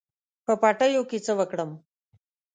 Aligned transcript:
په 0.45 0.53
پټیو 0.61 1.03
کې 1.09 1.17
څه 1.25 1.31
وکړم. 1.39 1.71